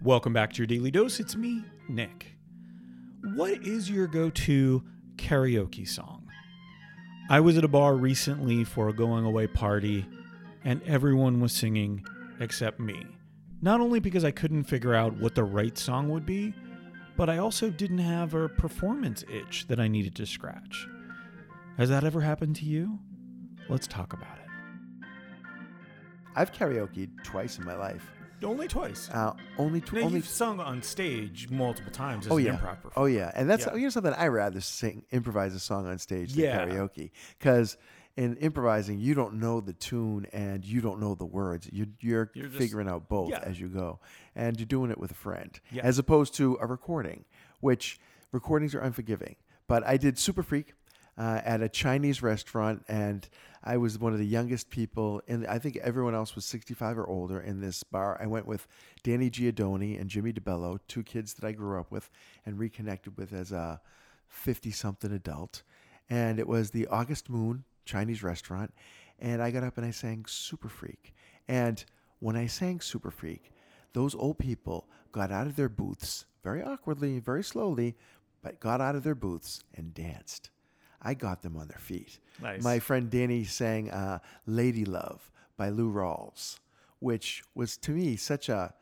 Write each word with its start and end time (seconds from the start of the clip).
Welcome 0.00 0.32
back 0.32 0.52
to 0.52 0.58
your 0.58 0.66
daily 0.66 0.90
dose. 0.90 1.18
It's 1.18 1.34
me, 1.36 1.64
Nick. 1.88 2.34
What 3.34 3.66
is 3.66 3.90
your 3.90 4.06
go 4.06 4.30
to 4.30 4.84
karaoke 5.16 5.86
song? 5.86 6.30
I 7.28 7.40
was 7.40 7.58
at 7.58 7.64
a 7.64 7.68
bar 7.68 7.94
recently 7.94 8.64
for 8.64 8.88
a 8.88 8.92
going 8.92 9.24
away 9.24 9.48
party, 9.48 10.06
and 10.64 10.82
everyone 10.84 11.40
was 11.40 11.52
singing 11.52 12.06
except 12.40 12.78
me. 12.80 13.04
Not 13.60 13.80
only 13.80 13.98
because 13.98 14.24
I 14.24 14.30
couldn't 14.30 14.64
figure 14.64 14.94
out 14.94 15.18
what 15.18 15.34
the 15.34 15.44
right 15.44 15.76
song 15.76 16.08
would 16.10 16.24
be, 16.24 16.54
but 17.16 17.28
I 17.28 17.38
also 17.38 17.68
didn't 17.68 17.98
have 17.98 18.34
a 18.34 18.48
performance 18.48 19.24
itch 19.30 19.66
that 19.66 19.80
I 19.80 19.88
needed 19.88 20.14
to 20.14 20.26
scratch. 20.26 20.86
Has 21.76 21.88
that 21.88 22.04
ever 22.04 22.20
happened 22.20 22.54
to 22.56 22.64
you? 22.64 23.00
Let's 23.68 23.88
talk 23.88 24.12
about 24.12 24.37
it. 24.37 24.37
I've 26.38 26.52
karaokeed 26.52 27.24
twice 27.24 27.58
in 27.58 27.64
my 27.64 27.74
life. 27.74 28.08
Only 28.42 28.68
twice. 28.68 29.10
Uh, 29.10 29.34
only 29.58 29.80
tw- 29.80 29.94
Now, 29.94 30.00
only. 30.02 30.14
you've 30.18 30.28
sung 30.28 30.60
on 30.60 30.80
stage 30.82 31.50
multiple 31.50 31.90
times 31.90 32.26
as 32.26 32.32
Oh 32.32 32.36
an 32.36 32.44
yeah. 32.44 32.56
improv 32.56 32.76
Oh 32.96 33.06
yeah. 33.06 33.32
And 33.34 33.50
that's 33.50 33.66
Yeah. 33.66 33.74
you 33.74 33.82
know 33.82 33.90
something 33.90 34.12
I 34.16 34.28
rather 34.28 34.60
sing 34.60 35.02
improvise 35.10 35.54
a 35.56 35.58
song 35.58 35.86
on 35.88 35.98
stage 35.98 36.34
than 36.34 36.44
Yeah. 36.44 36.64
karaoke 36.66 37.10
because 37.38 37.76
in 38.16 38.36
improvising 38.36 39.00
you 39.00 39.14
don't 39.14 39.34
know 39.34 39.60
the 39.60 39.72
tune 39.72 40.26
and 40.32 40.64
you 40.64 40.80
don't 40.80 41.00
know 41.00 41.16
the 41.16 41.26
words. 41.26 41.68
You 41.72 41.88
you're, 42.00 42.30
You're 42.34 42.46
just- 42.46 42.58
figuring 42.58 42.88
out 42.88 43.08
both 43.08 43.30
yeah. 43.30 43.40
as 43.42 43.58
you 43.58 43.66
go, 43.68 43.98
and 44.36 44.56
you're 44.58 44.66
doing 44.66 44.92
it 44.92 44.98
with 44.98 45.10
a 45.10 45.14
friend 45.14 45.58
Yeah. 45.72 45.82
as 45.82 45.98
opposed 45.98 46.32
to 46.34 46.56
a 46.60 46.66
recording, 46.66 47.24
which 47.58 47.98
recordings 48.30 48.72
are 48.72 48.80
unforgiving. 48.80 49.34
But 49.66 49.84
I 49.84 49.96
did 49.96 50.16
Super 50.16 50.44
Freak. 50.44 50.74
Uh, 51.18 51.40
at 51.44 51.60
a 51.60 51.68
Chinese 51.68 52.22
restaurant, 52.22 52.84
and 52.86 53.28
I 53.64 53.76
was 53.76 53.98
one 53.98 54.12
of 54.12 54.18
the 54.18 54.26
youngest 54.26 54.70
people. 54.70 55.20
And 55.26 55.46
I 55.46 55.58
think 55.58 55.76
everyone 55.78 56.14
else 56.14 56.34
was 56.34 56.44
65 56.44 56.96
or 56.96 57.06
older 57.08 57.40
in 57.40 57.60
this 57.60 57.82
bar. 57.82 58.16
I 58.20 58.26
went 58.26 58.46
with 58.46 58.66
Danny 59.02 59.30
Giodoni 59.30 60.00
and 60.00 60.08
Jimmy 60.08 60.32
DeBello, 60.32 60.78
two 60.86 61.02
kids 61.02 61.34
that 61.34 61.46
I 61.46 61.52
grew 61.52 61.78
up 61.78 61.90
with 61.90 62.08
and 62.46 62.58
reconnected 62.58 63.16
with 63.16 63.32
as 63.32 63.52
a 63.52 63.80
50 64.28 64.70
something 64.70 65.12
adult. 65.12 65.62
And 66.08 66.38
it 66.38 66.46
was 66.46 66.70
the 66.70 66.86
August 66.86 67.28
Moon 67.28 67.64
Chinese 67.84 68.22
restaurant. 68.22 68.72
And 69.18 69.42
I 69.42 69.50
got 69.50 69.64
up 69.64 69.76
and 69.76 69.86
I 69.86 69.90
sang 69.90 70.24
Super 70.26 70.68
Freak. 70.68 71.12
And 71.48 71.84
when 72.20 72.36
I 72.36 72.46
sang 72.46 72.80
Super 72.80 73.10
Freak, 73.10 73.52
those 73.92 74.14
old 74.14 74.38
people 74.38 74.88
got 75.12 75.32
out 75.32 75.46
of 75.46 75.56
their 75.56 75.68
booths 75.68 76.26
very 76.44 76.62
awkwardly, 76.62 77.18
very 77.18 77.42
slowly, 77.42 77.96
but 78.42 78.60
got 78.60 78.80
out 78.80 78.94
of 78.94 79.02
their 79.02 79.14
booths 79.14 79.64
and 79.74 79.92
danced. 79.92 80.50
I 81.02 81.14
got 81.14 81.42
them 81.42 81.56
on 81.56 81.68
their 81.68 81.78
feet. 81.78 82.18
Nice. 82.42 82.62
My 82.62 82.78
friend 82.78 83.10
Danny 83.10 83.44
sang 83.44 83.90
uh, 83.90 84.18
Lady 84.46 84.84
Love 84.84 85.30
by 85.56 85.68
Lou 85.70 85.90
Rawls, 85.92 86.58
which 86.98 87.42
was 87.54 87.76
to 87.78 87.92
me 87.92 88.16
such 88.16 88.48
a 88.48 88.74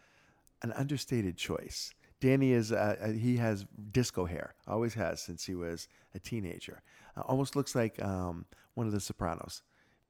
an 0.63 0.73
understated 0.73 1.37
choice. 1.37 1.93
Danny 2.21 2.53
is 2.53 2.73
uh, 2.73 2.97
uh, 3.01 3.09
he 3.13 3.37
has 3.37 3.67
disco 3.93 4.25
hair, 4.25 4.55
always 4.67 4.95
has 4.95 5.21
since 5.21 5.45
he 5.45 5.55
was 5.55 5.89
a 6.15 6.19
teenager. 6.19 6.81
Uh, 7.17 7.21
almost 7.23 7.55
looks 7.57 7.75
like 7.75 8.03
um, 8.03 8.47
one 8.75 8.87
of 8.87 8.93
the 8.93 9.01
Sopranos, 9.01 9.63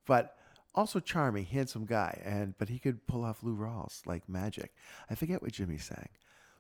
but 0.06 0.36
also 0.74 1.00
charming, 1.00 1.44
handsome 1.44 1.84
guy. 1.84 2.20
And 2.24 2.56
but 2.58 2.68
he 2.68 2.78
could 2.78 3.04
pull 3.08 3.24
off 3.24 3.42
Lou 3.42 3.56
Rawls 3.56 4.06
like 4.06 4.28
magic. 4.28 4.72
I 5.10 5.16
forget 5.16 5.42
what 5.42 5.50
Jimmy 5.52 5.78
sang, 5.78 6.08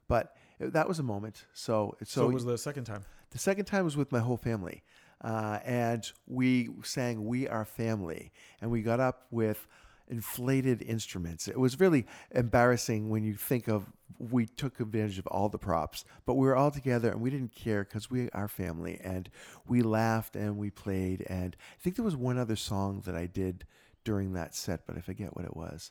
but 0.08 0.34
that 0.58 0.88
was 0.88 0.98
a 0.98 1.04
moment. 1.04 1.44
So 1.52 1.96
So, 2.02 2.22
so 2.22 2.28
it 2.30 2.34
was 2.34 2.44
the 2.44 2.58
second 2.58 2.84
time. 2.84 3.04
the 3.30 3.38
second 3.38 3.66
time 3.66 3.84
was 3.84 3.96
with 3.96 4.10
my 4.10 4.20
whole 4.20 4.36
family. 4.36 4.82
Uh, 5.22 5.58
and 5.64 6.10
we 6.26 6.70
sang 6.82 7.24
We 7.24 7.48
Are 7.48 7.64
Family. 7.64 8.32
And 8.60 8.70
we 8.70 8.82
got 8.82 9.00
up 9.00 9.26
with 9.30 9.66
inflated 10.08 10.82
instruments. 10.82 11.48
It 11.48 11.58
was 11.58 11.80
really 11.80 12.06
embarrassing 12.30 13.08
when 13.08 13.24
you 13.24 13.34
think 13.34 13.68
of 13.68 13.86
we 14.18 14.46
took 14.46 14.78
advantage 14.80 15.18
of 15.18 15.26
all 15.26 15.48
the 15.48 15.58
props, 15.58 16.04
but 16.24 16.34
we 16.34 16.46
were 16.46 16.56
all 16.56 16.70
together 16.70 17.10
and 17.10 17.20
we 17.20 17.30
didn't 17.30 17.54
care 17.54 17.84
because 17.84 18.10
we 18.10 18.30
are 18.30 18.48
family. 18.48 19.00
And 19.02 19.28
we 19.66 19.82
laughed 19.82 20.36
and 20.36 20.56
we 20.56 20.70
played. 20.70 21.26
And 21.28 21.56
I 21.58 21.82
think 21.82 21.96
there 21.96 22.04
was 22.04 22.16
one 22.16 22.38
other 22.38 22.56
song 22.56 23.02
that 23.06 23.16
I 23.16 23.26
did 23.26 23.64
during 24.04 24.32
that 24.34 24.54
set, 24.54 24.86
but 24.86 24.96
I 24.96 25.00
forget 25.00 25.36
what 25.36 25.44
it 25.44 25.56
was. 25.56 25.90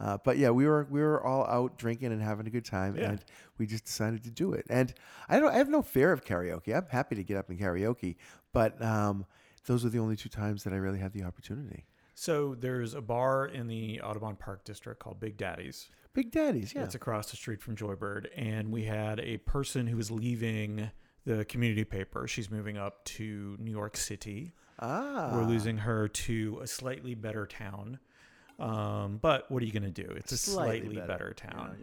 Uh, 0.00 0.18
but 0.24 0.36
yeah, 0.38 0.50
we 0.50 0.66
were 0.66 0.86
we 0.90 1.00
were 1.00 1.24
all 1.24 1.44
out 1.46 1.78
drinking 1.78 2.12
and 2.12 2.20
having 2.22 2.46
a 2.46 2.50
good 2.50 2.64
time, 2.64 2.96
Yeah. 2.96 3.10
and 3.10 3.24
we 3.58 3.66
just 3.66 3.84
decided 3.84 4.24
to 4.24 4.30
do 4.30 4.52
it. 4.52 4.66
And 4.68 4.92
I 5.28 5.38
don't 5.38 5.52
I 5.52 5.58
have 5.58 5.68
no 5.68 5.82
fear 5.82 6.12
of 6.12 6.24
karaoke. 6.24 6.74
I'm 6.76 6.86
happy 6.90 7.14
to 7.16 7.24
get 7.24 7.36
up 7.36 7.48
and 7.48 7.58
karaoke, 7.58 8.16
but 8.52 8.80
um, 8.82 9.24
those 9.66 9.84
are 9.84 9.88
the 9.88 9.98
only 10.00 10.16
two 10.16 10.28
times 10.28 10.64
that 10.64 10.72
I 10.72 10.76
really 10.76 10.98
had 10.98 11.12
the 11.12 11.22
opportunity. 11.22 11.84
So 12.14 12.54
there's 12.54 12.94
a 12.94 13.00
bar 13.00 13.46
in 13.46 13.66
the 13.66 14.00
Audubon 14.00 14.36
Park 14.36 14.64
district 14.64 15.00
called 15.00 15.18
Big 15.20 15.36
Daddy's. 15.36 15.88
Big 16.12 16.30
Daddies, 16.30 16.72
yeah. 16.74 16.84
It's 16.84 16.94
across 16.94 17.30
the 17.30 17.36
street 17.36 17.60
from 17.60 17.74
Joybird, 17.74 18.26
and 18.36 18.70
we 18.70 18.84
had 18.84 19.18
a 19.18 19.38
person 19.38 19.86
who 19.88 19.96
was 19.96 20.12
leaving 20.12 20.90
the 21.24 21.44
community 21.46 21.82
paper. 21.84 22.28
She's 22.28 22.50
moving 22.52 22.76
up 22.76 23.04
to 23.06 23.56
New 23.58 23.72
York 23.72 23.96
City. 23.96 24.52
ah, 24.78 25.30
We're 25.34 25.42
losing 25.44 25.78
her 25.78 26.06
to 26.06 26.60
a 26.62 26.66
slightly 26.68 27.14
better 27.16 27.46
town. 27.46 27.98
Um, 28.58 29.18
but 29.20 29.50
what 29.50 29.62
are 29.62 29.66
you 29.66 29.72
going 29.72 29.90
to 29.92 30.02
do? 30.04 30.10
It's 30.16 30.32
a 30.32 30.36
slightly, 30.36 30.96
better. 30.96 31.34
town. 31.36 31.76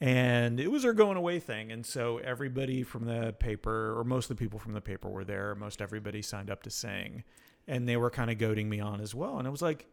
And 0.00 0.60
it 0.60 0.70
was 0.70 0.82
her 0.84 0.92
going 0.92 1.16
away 1.16 1.38
thing. 1.38 1.72
And 1.72 1.86
so 1.86 2.18
everybody 2.18 2.82
from 2.82 3.06
the 3.06 3.32
paper, 3.38 3.98
or 3.98 4.04
most 4.04 4.30
of 4.30 4.36
the 4.36 4.44
people 4.44 4.58
from 4.58 4.72
the 4.74 4.80
paper 4.80 5.08
were 5.08 5.24
there. 5.24 5.54
Most 5.54 5.80
everybody 5.80 6.20
signed 6.22 6.50
up 6.50 6.62
to 6.64 6.70
sing. 6.70 7.24
And 7.66 7.88
they 7.88 7.96
were 7.96 8.10
kind 8.10 8.30
of 8.30 8.38
goading 8.38 8.68
me 8.68 8.78
on 8.80 9.00
as 9.00 9.14
well. 9.14 9.38
And 9.38 9.48
I 9.48 9.50
was 9.50 9.62
like, 9.62 9.86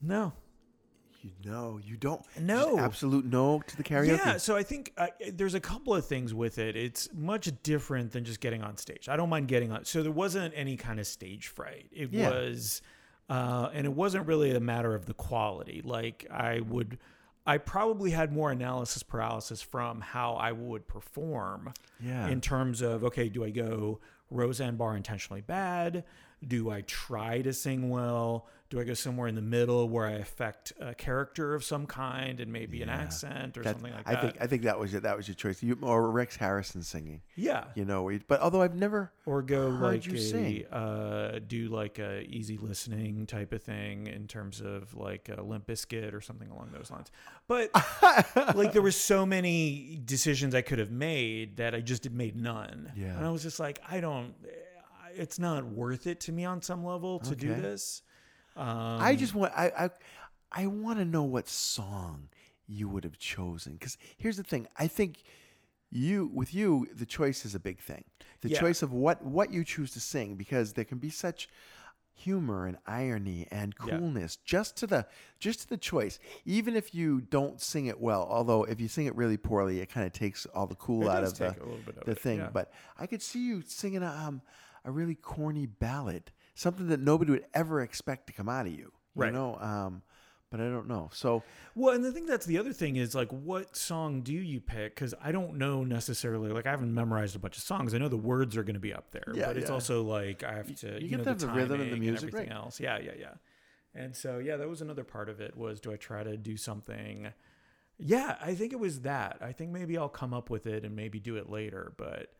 no, 0.00 0.32
You 1.20 1.32
know, 1.44 1.78
you 1.84 1.96
don't. 1.96 2.22
No. 2.40 2.78
absolute 2.78 3.24
no 3.26 3.60
to 3.66 3.76
the 3.76 3.82
karaoke. 3.82 4.16
Yeah, 4.16 4.36
so 4.38 4.56
I 4.56 4.62
think 4.62 4.92
uh, 4.96 5.08
there's 5.32 5.54
a 5.54 5.60
couple 5.60 5.94
of 5.94 6.06
things 6.06 6.32
with 6.32 6.58
it. 6.58 6.76
It's 6.76 7.08
much 7.12 7.50
different 7.62 8.12
than 8.12 8.24
just 8.24 8.40
getting 8.40 8.62
on 8.62 8.76
stage. 8.78 9.08
I 9.08 9.16
don't 9.16 9.28
mind 9.28 9.48
getting 9.48 9.72
on. 9.72 9.84
So 9.84 10.02
there 10.02 10.12
wasn't 10.12 10.54
any 10.56 10.76
kind 10.76 10.98
of 11.00 11.06
stage 11.06 11.48
fright. 11.48 11.86
It 11.92 12.12
Yeah. 12.12 12.30
was, 12.30 12.80
uh, 13.28 13.70
and 13.72 13.86
it 13.86 13.92
wasn't 13.92 14.26
really 14.26 14.54
a 14.54 14.60
matter 14.60 14.94
of 14.94 15.06
the 15.06 15.14
quality. 15.14 15.82
Like 15.84 16.26
I 16.30 16.60
would, 16.60 16.98
I 17.46 17.58
probably 17.58 18.10
had 18.10 18.32
more 18.32 18.50
analysis 18.50 19.02
paralysis 19.02 19.62
from 19.62 20.00
how 20.00 20.34
I 20.34 20.52
would 20.52 20.86
perform. 20.86 21.72
Yeah. 22.00 22.28
In 22.28 22.40
terms 22.40 22.82
of 22.82 23.04
okay, 23.04 23.28
do 23.28 23.44
I 23.44 23.50
go 23.50 24.00
Roseanne 24.30 24.76
Barr 24.76 24.96
intentionally 24.96 25.40
bad? 25.40 26.04
Do 26.46 26.70
I 26.70 26.82
try 26.82 27.42
to 27.42 27.52
sing 27.52 27.90
well? 27.90 28.46
Do 28.70 28.78
I 28.78 28.84
go 28.84 28.92
somewhere 28.92 29.28
in 29.28 29.34
the 29.34 29.40
middle 29.42 29.88
where 29.88 30.06
I 30.06 30.12
affect 30.12 30.74
a 30.78 30.94
character 30.94 31.54
of 31.54 31.64
some 31.64 31.86
kind 31.86 32.38
and 32.38 32.52
maybe 32.52 32.82
an 32.82 32.90
accent 32.90 33.56
or 33.56 33.62
That- 33.62 33.76
something 33.76 33.92
like 33.94 34.06
I 34.06 34.12
that? 34.12 34.20
think 34.20 34.36
I 34.42 34.46
think 34.46 34.62
that 34.64 34.78
was 34.78 34.92
your, 34.92 35.00
that 35.00 35.16
was 35.16 35.26
your 35.26 35.34
choice. 35.36 35.62
You, 35.62 35.78
or 35.80 36.10
Rex 36.10 36.36
Harrison 36.36 36.82
singing. 36.82 37.22
yeah. 37.34 37.64
You 37.74 37.86
know, 37.86 38.10
but 38.28 38.40
although 38.40 38.60
I've 38.60 38.74
never 38.76 39.10
Or 39.24 39.40
go 39.40 39.68
like 39.68 40.04
you 40.06 40.16
a 40.16 40.20
sing. 40.20 40.66
uh, 40.66 41.40
do 41.48 41.68
like 41.70 41.98
a 41.98 42.20
easy 42.28 42.58
listening 42.58 43.24
type 43.26 43.52
of 43.54 43.62
thing 43.62 44.06
in 44.06 44.26
terms 44.28 44.60
of 44.60 44.94
like 44.94 45.30
a 45.34 45.40
Limp 45.42 45.66
Bizkit 45.66 46.12
or 46.12 46.20
something 46.20 46.50
along 46.50 46.68
those 46.72 46.90
lines. 46.90 47.10
But 47.48 47.70
like 48.54 48.74
there 48.74 48.82
were 48.82 48.90
so 48.92 49.24
many 49.24 49.98
decisions 50.04 50.54
I 50.54 50.60
could 50.60 50.78
have 50.78 50.90
made 50.90 51.56
that 51.56 51.74
I 51.74 51.80
just 51.80 52.08
made 52.10 52.36
none. 52.36 52.92
Yeah. 52.94 53.16
and 53.16 53.24
I 53.26 53.30
was 53.30 53.42
just 53.42 53.58
like, 53.58 53.80
I 53.90 54.00
don't. 54.00 54.17
It's 55.14 55.38
not 55.38 55.64
worth 55.64 56.06
it 56.06 56.20
to 56.20 56.32
me 56.32 56.44
on 56.44 56.62
some 56.62 56.84
level 56.84 57.18
to 57.20 57.34
do 57.34 57.48
Okay. 57.48 57.62
this. 57.62 58.02
Um, 58.56 59.00
I 59.00 59.16
just 59.16 59.34
want 59.34 59.52
I 59.56 59.72
I, 59.78 59.90
I 60.62 60.66
want 60.66 60.98
to 60.98 61.04
know 61.04 61.22
what 61.24 61.48
song 61.48 62.28
you 62.66 62.88
would 62.88 63.04
have 63.04 63.18
chosen 63.18 63.74
because 63.74 63.96
here's 64.16 64.36
the 64.36 64.42
thing. 64.42 64.66
I 64.76 64.86
think 64.86 65.22
you 65.90 66.30
with 66.34 66.54
you 66.54 66.86
the 66.94 67.06
choice 67.06 67.44
is 67.44 67.54
a 67.54 67.60
big 67.60 67.80
thing. 67.80 68.04
The 68.42 68.48
Yeah. 68.48 68.58
choice 68.58 68.82
of 68.82 68.92
what 68.92 69.24
what 69.24 69.52
you 69.52 69.64
choose 69.64 69.92
to 69.92 70.00
sing 70.00 70.36
because 70.36 70.72
there 70.74 70.84
can 70.84 70.98
be 70.98 71.10
such 71.10 71.48
humor 72.18 72.66
and 72.66 72.76
irony 72.86 73.46
and 73.50 73.74
Yeah. 73.84 73.98
coolness 73.98 74.36
just 74.44 74.76
to 74.78 74.86
the 74.86 75.06
just 75.38 75.60
to 75.60 75.68
the 75.68 75.76
choice 75.76 76.18
even 76.44 76.74
if 76.74 76.94
you 76.94 77.20
don't 77.20 77.60
sing 77.60 77.86
it 77.86 78.00
well 78.00 78.26
although 78.28 78.64
if 78.64 78.80
you 78.80 78.88
sing 78.88 79.06
it 79.06 79.14
really 79.14 79.36
poorly 79.36 79.80
it 79.80 79.88
kind 79.88 80.06
of 80.06 80.12
takes 80.12 80.44
all 80.46 80.66
the 80.66 80.74
cool 80.74 81.04
It 81.04 81.10
out 81.10 81.22
of 81.24 81.38
the, 81.38 81.50
take 81.52 81.60
a 81.60 81.64
little 81.64 81.78
bit 81.86 81.96
of 81.98 82.04
the 82.04 82.10
it, 82.12 82.18
thing 82.18 82.38
yeah. 82.38 82.50
but 82.52 82.72
i 82.98 83.06
could 83.06 83.22
see 83.22 83.46
you 83.46 83.62
singing 83.66 84.02
a, 84.02 84.08
um, 84.10 84.42
a 84.84 84.90
really 84.90 85.14
corny 85.14 85.66
ballad 85.66 86.32
something 86.54 86.88
that 86.88 86.98
nobody 87.00 87.30
would 87.30 87.46
ever 87.54 87.80
expect 87.80 88.26
to 88.26 88.32
come 88.32 88.48
out 88.48 88.66
of 88.66 88.72
you 88.72 88.92
you 89.14 89.22
Right. 89.22 89.32
know 89.32 89.56
um, 89.60 90.02
but 90.50 90.60
i 90.60 90.64
don't 90.64 90.88
know 90.88 91.08
so 91.12 91.42
Well, 91.74 91.94
and 91.94 92.04
I 92.04 92.10
think 92.10 92.26
that's 92.26 92.44
the 92.46 92.58
other 92.58 92.72
thing 92.72 92.96
is 92.96 93.14
like, 93.14 93.30
what 93.30 93.76
song 93.76 94.22
do 94.22 94.32
you 94.32 94.60
pick? 94.60 94.96
Because 94.96 95.14
I 95.22 95.30
don't 95.30 95.58
know 95.58 95.84
necessarily. 95.84 96.50
Like, 96.50 96.66
I 96.66 96.70
haven't 96.72 96.92
memorized 96.92 97.36
a 97.36 97.38
bunch 97.38 97.56
of 97.56 97.62
songs. 97.62 97.94
I 97.94 97.98
know 97.98 98.08
the 98.08 98.16
words 98.16 98.56
are 98.56 98.64
going 98.64 98.74
to 98.74 98.80
be 98.80 98.92
up 98.92 99.12
there, 99.12 99.32
Yeah, 99.32 99.46
but 99.46 99.56
it's 99.58 99.70
also 99.70 100.02
like 100.02 100.42
I 100.42 100.54
have 100.54 100.74
to, 100.80 100.94
you 100.94 100.98
you, 101.02 101.08
get 101.08 101.18
know, 101.18 101.24
to 101.24 101.30
have 101.30 101.38
the, 101.38 101.46
the 101.46 101.52
rhythm 101.52 101.80
and 101.80 101.92
the 101.92 101.96
music, 101.96 102.30
everything 102.30 102.50
right. 102.50 102.58
else. 102.58 102.80
Yeah, 102.80 102.98
yeah, 102.98 103.12
yeah. 103.16 103.34
And 103.94 104.16
so, 104.16 104.38
yeah, 104.38 104.56
that 104.56 104.68
was 104.68 104.80
another 104.80 105.04
part 105.04 105.28
of 105.28 105.40
it. 105.40 105.56
Was 105.56 105.78
do 105.80 105.92
I 105.92 105.96
try 105.96 106.24
to 106.24 106.36
do 106.36 106.56
something? 106.56 107.28
Yeah, 107.96 108.36
I 108.40 108.54
think 108.56 108.72
it 108.72 108.80
was 108.80 109.02
that. 109.02 109.38
I 109.40 109.52
think 109.52 109.70
maybe 109.70 109.96
I'll 109.96 110.08
come 110.08 110.34
up 110.34 110.50
with 110.50 110.66
it 110.66 110.84
and 110.84 110.96
maybe 110.96 111.20
do 111.20 111.36
it 111.36 111.48
later, 111.48 111.92
but 111.96 112.32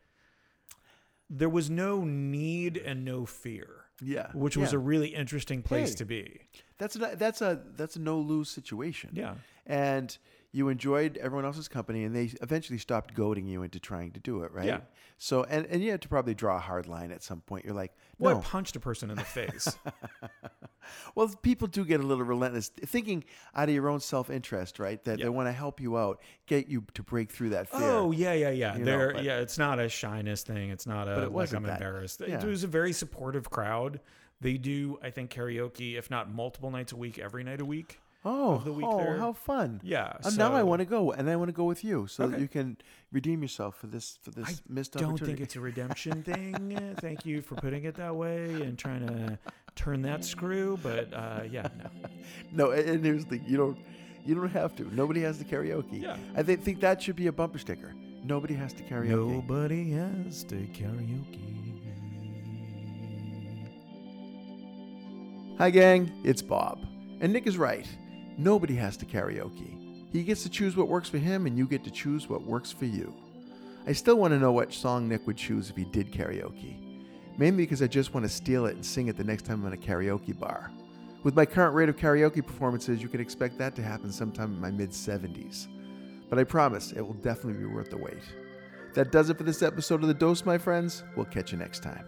there 1.29 1.49
was 1.49 1.69
no 1.69 2.03
need 2.03 2.75
and 2.75 3.05
no 3.05 3.25
fear, 3.25 3.85
yeah 4.01 4.27
which 4.33 4.55
was 4.57 4.73
a 4.73 4.79
really 4.79 5.09
interesting 5.09 5.61
place 5.61 5.89
Hey. 5.89 5.95
to 5.95 6.05
be. 6.05 6.39
That's 6.77 6.95
a 6.95 7.15
that's 7.15 7.41
a 7.41 7.61
that's 7.75 7.95
a 7.95 7.99
no 7.99 8.19
lose 8.19 8.49
situation. 8.49 9.11
Yeah. 9.13 9.35
And 9.65 10.17
you 10.51 10.69
enjoyed 10.69 11.17
everyone 11.17 11.45
else's 11.45 11.67
company, 11.67 12.03
and 12.05 12.15
they 12.15 12.31
eventually 12.41 12.79
stopped 12.79 13.13
goading 13.13 13.45
you 13.45 13.61
into 13.61 13.79
trying 13.79 14.11
to 14.13 14.19
do 14.19 14.41
it, 14.43 14.51
right? 14.51 14.65
Yeah. 14.65 14.79
So 15.17 15.43
and 15.43 15.65
and 15.67 15.83
you 15.83 15.91
had 15.91 16.01
to 16.03 16.07
probably 16.09 16.33
draw 16.33 16.55
a 16.55 16.59
hard 16.59 16.87
line 16.87 17.11
at 17.11 17.21
some 17.21 17.41
point. 17.41 17.65
You're 17.65 17.75
like, 17.75 17.93
Well, 18.17 18.35
no. 18.35 18.39
I 18.39 18.43
punched 18.43 18.75
a 18.75 18.79
person 18.79 19.09
in 19.11 19.17
the 19.17 19.23
face. 19.23 19.77
Well, 21.15 21.33
people 21.41 21.67
do 21.67 21.85
get 21.85 21.99
a 21.99 22.03
little 22.03 22.23
relentless, 22.23 22.69
thinking 22.69 23.23
out 23.55 23.69
of 23.69 23.75
your 23.75 23.89
own 23.89 23.99
self 23.99 24.29
interest, 24.29 24.79
right? 24.79 25.03
That 25.05 25.19
Yeah. 25.19 25.25
they 25.25 25.29
want 25.29 25.47
to 25.47 25.53
help 25.53 25.79
you 25.79 25.97
out, 25.97 26.21
get 26.45 26.67
you 26.67 26.85
to 26.93 27.03
break 27.03 27.31
through 27.31 27.49
that 27.49 27.69
fear. 27.69 27.81
oh 27.81 28.11
yeah, 28.11 28.33
yeah, 28.33 28.49
yeah. 28.49 28.73
You 28.73 28.79
know, 28.79 28.85
there, 28.85 29.13
but- 29.13 29.23
yeah. 29.23 29.39
It's 29.39 29.57
not 29.57 29.79
a 29.79 29.89
shyness 29.89 30.43
thing. 30.43 30.69
It's 30.69 30.87
not 30.87 31.07
a 31.07 31.15
But 31.15 31.23
it 31.23 31.31
like 31.31 31.53
I'm 31.53 31.63
that. 31.63 31.73
embarrassed. 31.73 32.21
Yeah. 32.25 32.37
It 32.37 32.43
was 32.43 32.63
a 32.63 32.67
very 32.67 32.93
supportive 32.93 33.49
crowd. 33.49 33.99
They 34.41 34.57
do, 34.57 34.97
I 35.03 35.09
think, 35.09 35.31
karaoke, 35.31 35.97
if 35.97 36.09
not 36.09 36.33
multiple 36.33 36.71
nights 36.71 36.91
a 36.93 36.95
week, 36.95 37.19
every 37.19 37.43
night 37.43 37.59
a 37.59 37.65
week. 37.65 37.99
Oh, 38.25 38.57
the 38.57 38.73
week 38.73 38.85
oh, 38.87 38.97
there. 38.97 39.17
how 39.17 39.31
fun! 39.31 39.79
Yeah. 39.81 40.11
Uh, 40.23 40.31
now 40.31 40.53
I 40.53 40.61
want 40.61 40.79
to 40.79 40.85
go, 40.85 41.13
and 41.13 41.29
I 41.29 41.37
want 41.37 41.47
to 41.47 41.53
go 41.53 41.63
with 41.63 41.85
you, 41.85 42.05
so 42.07 42.27
that 42.27 42.37
you 42.41 42.49
can 42.49 42.75
redeem 43.13 43.41
yourself 43.41 43.77
for 43.77 43.87
this 43.87 44.19
for 44.21 44.31
this 44.31 44.45
I 44.49 44.53
missed 44.67 44.91
don't 44.93 45.17
think 45.17 45.39
it's 45.39 45.55
a 45.55 45.61
redemption 45.61 46.23
thing. 46.23 46.95
Thank 46.99 47.25
you 47.25 47.41
for 47.41 47.55
putting 47.55 47.85
it 47.85 47.95
that 47.95 48.13
way 48.13 48.43
and 48.43 48.77
trying 48.77 49.07
to 49.07 49.39
turn 49.75 50.01
that 50.03 50.23
screw. 50.25 50.77
But 50.81 51.13
uh, 51.13 51.41
yeah, 51.49 51.67
no. 51.77 52.09
no, 52.51 52.71
and 52.71 52.89
and 52.89 53.05
here's 53.05 53.25
the 53.25 53.37
thing: 53.37 53.45
you 53.47 53.57
don't 53.57 53.77
you 54.25 54.35
don't 54.35 54.49
have 54.49 54.75
to. 54.77 54.95
Nobody 54.95 55.21
has 55.21 55.37
to 55.39 55.45
karaoke. 55.45 56.03
Yeah. 56.03 56.17
I 56.35 56.43
thi- 56.43 56.57
think 56.57 56.79
that 56.81 57.01
should 57.01 57.15
be 57.15 57.27
a 57.27 57.31
bumper 57.31 57.57
sticker. 57.57 57.93
Nobody 58.23 58.53
has 58.53 58.73
to 58.73 58.83
karaoke. 58.83 59.09
Nobody 59.09 59.91
has 59.91 60.43
to 60.45 60.55
karaoke. 60.55 61.45
Hi, 65.57 65.69
gang. 65.69 66.11
It's 66.23 66.41
Bob. 66.41 66.85
And 67.21 67.33
Nick 67.33 67.47
is 67.47 67.57
right. 67.57 67.87
Nobody 68.37 68.75
has 68.75 68.95
to 68.97 69.05
karaoke. 69.05 70.07
He 70.11 70.23
gets 70.23 70.43
to 70.43 70.49
choose 70.49 70.75
what 70.75 70.87
works 70.87 71.09
for 71.09 71.17
him, 71.17 71.45
and 71.45 71.57
you 71.57 71.67
get 71.67 71.83
to 71.83 71.91
choose 71.91 72.29
what 72.29 72.43
works 72.43 72.71
for 72.71 72.85
you. 72.85 73.13
I 73.85 73.91
still 73.91 74.15
want 74.17 74.33
to 74.33 74.39
know 74.39 74.51
what 74.51 74.73
song 74.73 75.07
Nick 75.07 75.27
would 75.27 75.37
choose 75.37 75.69
if 75.69 75.75
he 75.75 75.83
did 75.85 76.11
karaoke. 76.11 76.88
Mainly 77.39 77.63
because 77.63 77.81
I 77.81 77.87
just 77.87 78.13
want 78.13 78.25
to 78.25 78.29
steal 78.29 78.65
it 78.65 78.75
and 78.75 78.85
sing 78.85 79.07
it 79.07 79.15
the 79.15 79.23
next 79.23 79.45
time 79.45 79.61
I'm 79.65 79.71
in 79.71 79.79
a 79.79 79.81
karaoke 79.81 80.37
bar. 80.37 80.71
With 81.23 81.37
my 81.37 81.45
current 81.45 81.73
rate 81.73 81.87
of 81.87 81.95
karaoke 81.95 82.45
performances, 82.45 83.01
you 83.01 83.07
can 83.07 83.21
expect 83.21 83.57
that 83.59 83.77
to 83.77 83.81
happen 83.81 84.11
sometime 84.11 84.53
in 84.53 84.59
my 84.59 84.71
mid 84.71 84.89
70s. 84.89 85.67
But 86.29 86.37
I 86.37 86.43
promise 86.43 86.91
it 86.91 87.01
will 87.01 87.13
definitely 87.13 87.61
be 87.61 87.65
worth 87.65 87.91
the 87.91 87.97
wait. 87.97 88.23
That 88.93 89.13
does 89.13 89.29
it 89.29 89.37
for 89.37 89.43
this 89.43 89.63
episode 89.63 90.01
of 90.01 90.09
The 90.09 90.13
Dose, 90.13 90.43
my 90.43 90.57
friends. 90.57 91.03
We'll 91.15 91.27
catch 91.27 91.53
you 91.53 91.57
next 91.57 91.81
time. 91.81 92.03